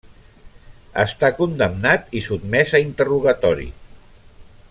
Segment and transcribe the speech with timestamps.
[1.03, 3.71] Està condemnat i sotmès a interrogatori.